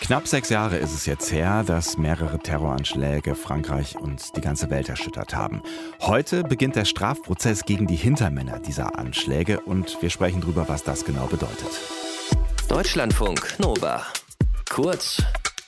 [0.00, 4.88] Knapp sechs Jahre ist es jetzt her, dass mehrere Terroranschläge Frankreich und die ganze Welt
[4.88, 5.62] erschüttert haben.
[6.00, 11.04] Heute beginnt der Strafprozess gegen die Hintermänner dieser Anschläge und wir sprechen darüber, was das
[11.04, 11.70] genau bedeutet.
[12.68, 14.02] Deutschlandfunk Nova.
[14.68, 15.22] Kurz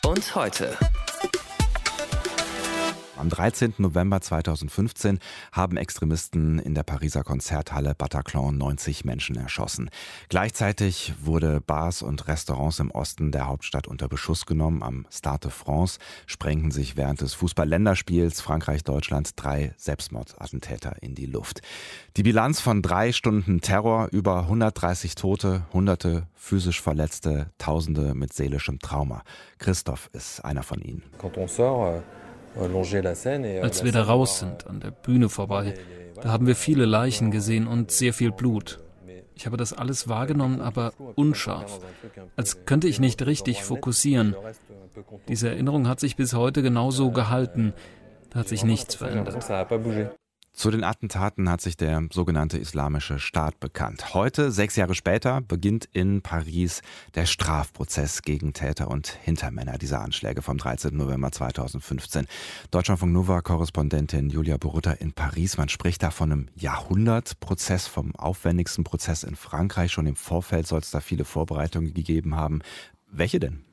[0.04, 0.76] und heute.
[3.22, 3.74] Am 13.
[3.78, 5.20] November 2015
[5.52, 9.90] haben Extremisten in der Pariser Konzerthalle Bataclan 90 Menschen erschossen.
[10.28, 14.82] Gleichzeitig wurde Bars und Restaurants im Osten der Hauptstadt unter Beschuss genommen.
[14.82, 21.60] Am Stade de France sprengten sich während des Fußball-Länderspiels Frankreich-Deutschland drei Selbstmordattentäter in die Luft.
[22.16, 28.80] Die Bilanz von drei Stunden Terror, über 130 Tote, Hunderte physisch Verletzte, Tausende mit seelischem
[28.80, 29.22] Trauma.
[29.58, 31.04] Christoph ist einer von ihnen.
[31.18, 32.02] Quand on sort, euh,
[32.56, 35.74] als wir da raus sind, an der Bühne vorbei,
[36.20, 38.80] da haben wir viele Leichen gesehen und sehr viel Blut.
[39.34, 41.80] Ich habe das alles wahrgenommen, aber unscharf,
[42.36, 44.36] als könnte ich nicht richtig fokussieren.
[45.28, 47.72] Diese Erinnerung hat sich bis heute genauso gehalten.
[48.30, 49.36] Da hat sich nichts verändert.
[50.52, 54.12] Zu den Attentaten hat sich der sogenannte Islamische Staat bekannt.
[54.12, 56.82] Heute, sechs Jahre später, beginnt in Paris
[57.14, 60.94] der Strafprozess gegen Täter und Hintermänner dieser Anschläge vom 13.
[60.94, 62.26] November 2015.
[62.70, 65.56] Deutschlandfunk Nova-Korrespondentin Julia Borutta in Paris.
[65.56, 69.90] Man spricht da von einem Jahrhundertprozess, vom aufwendigsten Prozess in Frankreich.
[69.90, 72.60] Schon im Vorfeld soll es da viele Vorbereitungen gegeben haben.
[73.10, 73.64] Welche denn?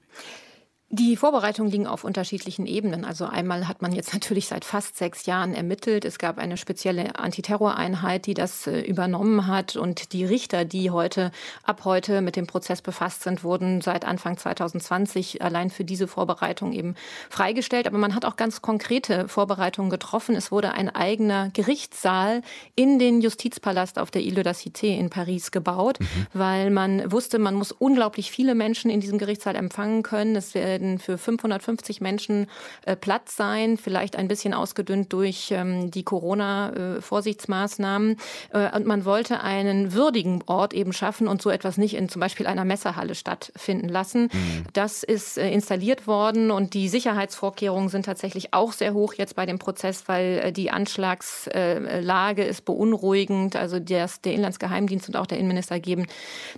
[0.91, 3.05] Die Vorbereitungen liegen auf unterschiedlichen Ebenen.
[3.05, 6.03] Also einmal hat man jetzt natürlich seit fast sechs Jahren ermittelt.
[6.03, 9.75] Es gab eine spezielle Antiterroreinheit, die das äh, übernommen hat.
[9.75, 11.31] Und die Richter, die heute,
[11.63, 16.73] ab heute mit dem Prozess befasst sind, wurden seit Anfang 2020 allein für diese Vorbereitung
[16.73, 16.95] eben
[17.29, 17.85] freigestellt.
[17.85, 20.35] Aber man hat auch ganz konkrete Vorbereitungen getroffen.
[20.35, 22.41] Es wurde ein eigener Gerichtssaal
[22.73, 26.05] in den Justizpalast auf der Ile de la Cité in Paris gebaut, mhm.
[26.33, 30.35] weil man wusste, man muss unglaublich viele Menschen in diesem Gerichtssaal empfangen können.
[30.35, 32.47] Es werden für 550 Menschen
[32.85, 38.17] äh, Platz sein, vielleicht ein bisschen ausgedünnt durch ähm, die Corona-Vorsichtsmaßnahmen.
[38.53, 42.19] Äh, und man wollte einen würdigen Ort eben schaffen und so etwas nicht in zum
[42.21, 44.29] Beispiel einer Messerhalle stattfinden lassen.
[44.31, 44.65] Mhm.
[44.73, 49.45] Das ist äh, installiert worden und die Sicherheitsvorkehrungen sind tatsächlich auch sehr hoch jetzt bei
[49.45, 53.55] dem Prozess, weil die Anschlagslage ist beunruhigend.
[53.55, 56.07] Also der, der Inlandsgeheimdienst und auch der Innenminister geben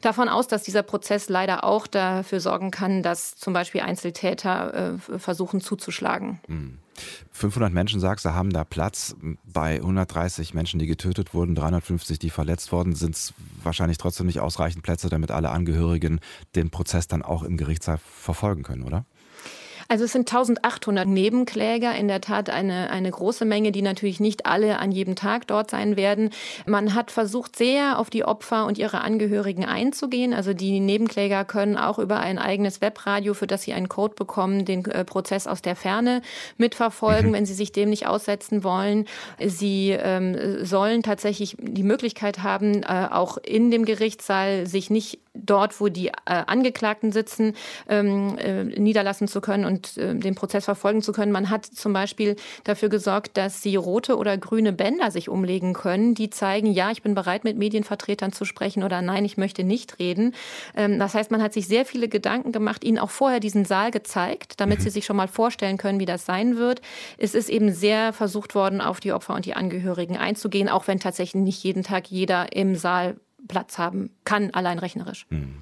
[0.02, 4.98] davon aus, dass dieser Prozess leider auch dafür sorgen kann, dass zum Beispiel Einzel Einzeltäter
[5.10, 6.40] äh, versuchen zuzuschlagen.
[7.32, 7.74] 500 hm.
[7.74, 9.16] Menschen, sagst du, haben da Platz.
[9.46, 13.34] Bei 130 Menschen, die getötet wurden, 350, die verletzt wurden, sind es
[13.64, 16.20] wahrscheinlich trotzdem nicht ausreichend Plätze, damit alle Angehörigen
[16.56, 19.06] den Prozess dann auch im Gerichtssaal verfolgen können, oder?
[19.91, 24.46] Also es sind 1800 Nebenkläger, in der Tat eine, eine große Menge, die natürlich nicht
[24.46, 26.29] alle an jedem Tag dort sein werden.
[26.66, 30.34] Man hat versucht, sehr auf die Opfer und ihre Angehörigen einzugehen.
[30.34, 34.63] Also die Nebenkläger können auch über ein eigenes Webradio, für das sie einen Code bekommen,
[34.63, 36.22] den äh, Prozess aus der Ferne
[36.56, 37.34] mitverfolgen, mhm.
[37.34, 39.08] wenn sie sich dem nicht aussetzen wollen.
[39.46, 45.80] Sie ähm, sollen tatsächlich die Möglichkeit haben, äh, auch in dem Gerichtssaal sich nicht dort,
[45.80, 47.53] wo die äh, Angeklagten sitzen,
[47.88, 51.31] ähm, äh, niederlassen zu können und äh, den Prozess verfolgen zu können.
[51.31, 56.16] Man hat zum Beispiel dafür gesorgt, dass sie rote oder grüne Bänder sich umlegen können,
[56.16, 60.00] die zeigen, ja, ich bin bereit, mit Medienvertretern zu sprechen oder nein, ich möchte nicht
[60.00, 60.36] reden.
[60.75, 63.91] Ähm, das heißt, man hat sich sehr viele Gedanken gemacht, ihnen auch vorher diesen Saal
[63.91, 64.84] gezeigt, damit mhm.
[64.84, 66.81] sie sich schon mal vorstellen können, wie das sein wird.
[67.18, 71.00] Es ist eben sehr versucht worden, auf die Opfer und die Angehörigen einzugehen, auch wenn
[71.00, 73.16] tatsächlich nicht jeden Tag jeder im Saal
[73.47, 75.25] Platz haben kann, allein rechnerisch.
[75.29, 75.56] Hm.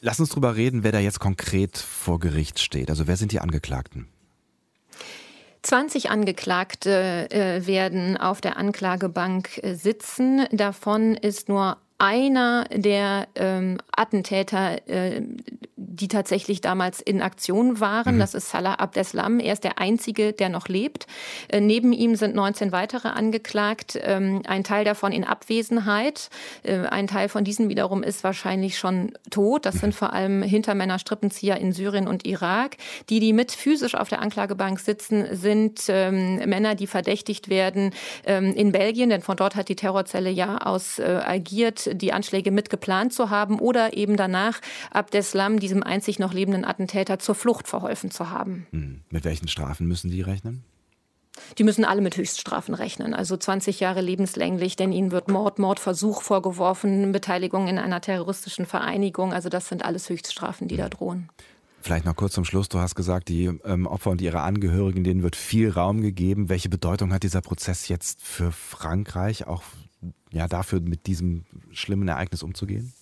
[0.00, 2.90] Lass uns drüber reden, wer da jetzt konkret vor Gericht steht.
[2.90, 4.06] Also wer sind die Angeklagten?
[5.62, 10.46] 20 Angeklagte äh, werden auf der Anklagebank äh, sitzen.
[10.52, 15.22] Davon ist nur einer der ähm, Attentäter, äh,
[15.94, 18.16] die tatsächlich damals in Aktion waren.
[18.16, 18.20] Mhm.
[18.20, 19.38] Das ist Salah Abdeslam.
[19.38, 21.06] Er ist der Einzige, der noch lebt.
[21.48, 23.98] Äh, neben ihm sind 19 weitere angeklagt.
[24.02, 26.30] Ähm, ein Teil davon in Abwesenheit.
[26.62, 29.66] Äh, ein Teil von diesen wiederum ist wahrscheinlich schon tot.
[29.66, 32.76] Das sind vor allem Hintermänner, Strippenzieher in Syrien und Irak.
[33.08, 37.92] Die, die mit physisch auf der Anklagebank sitzen, sind ähm, Männer, die verdächtigt werden
[38.26, 42.50] ähm, in Belgien, denn von dort hat die Terrorzelle ja aus äh, agiert die Anschläge
[42.50, 48.10] mitgeplant zu haben oder eben danach Abdeslam, diesem einzig noch lebenden Attentäter, zur Flucht verholfen
[48.10, 48.66] zu haben.
[48.70, 49.02] Hm.
[49.10, 50.64] Mit welchen Strafen müssen die rechnen?
[51.58, 56.22] Die müssen alle mit Höchststrafen rechnen, also 20 Jahre lebenslänglich, denn ihnen wird Mord, Mordversuch
[56.22, 59.32] vorgeworfen, Beteiligung in einer terroristischen Vereinigung.
[59.32, 61.28] Also das sind alles Höchststrafen, die da drohen.
[61.84, 62.68] Vielleicht noch kurz zum Schluss.
[62.70, 66.48] Du hast gesagt, die ähm, Opfer und ihre Angehörigen, denen wird viel Raum gegeben.
[66.48, 69.62] Welche Bedeutung hat dieser Prozess jetzt für Frankreich, auch
[70.32, 72.94] ja, dafür mit diesem schlimmen Ereignis umzugehen?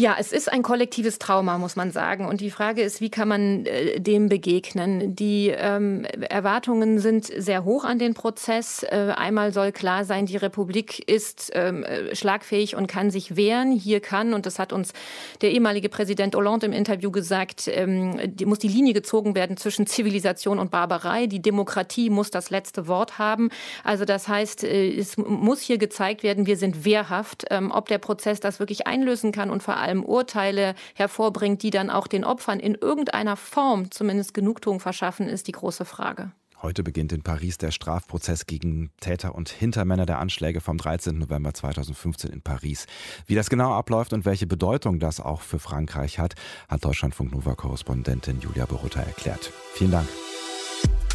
[0.00, 2.24] Ja, es ist ein kollektives Trauma, muss man sagen.
[2.24, 5.14] Und die Frage ist, wie kann man äh, dem begegnen?
[5.14, 8.82] Die ähm, Erwartungen sind sehr hoch an den Prozess.
[8.82, 13.72] Äh, einmal soll klar sein, die Republik ist ähm, äh, schlagfähig und kann sich wehren.
[13.72, 14.94] Hier kann, und das hat uns
[15.42, 19.86] der ehemalige Präsident Hollande im Interview gesagt, ähm, die, muss die Linie gezogen werden zwischen
[19.86, 21.26] Zivilisation und Barbarei.
[21.26, 23.50] Die Demokratie muss das letzte Wort haben.
[23.84, 27.44] Also das heißt, äh, es muss hier gezeigt werden, wir sind wehrhaft.
[27.50, 31.70] Ähm, ob der Prozess das wirklich einlösen kann und vor allem allem Urteile hervorbringt, die
[31.70, 36.30] dann auch den Opfern in irgendeiner Form zumindest Genugtuung verschaffen, ist die große Frage.
[36.62, 41.16] Heute beginnt in Paris der Strafprozess gegen Täter und Hintermänner der Anschläge vom 13.
[41.18, 42.86] November 2015 in Paris.
[43.26, 46.34] Wie das genau abläuft und welche Bedeutung das auch für Frankreich hat,
[46.68, 49.50] hat Deutschlandfunk Nova-Korrespondentin Julia Borutta erklärt.
[49.72, 50.08] Vielen Dank.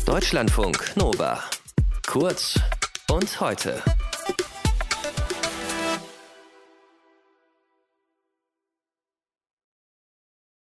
[0.07, 1.43] Deutschlandfunk Nova.
[2.07, 2.59] Kurz
[3.11, 3.83] und heute.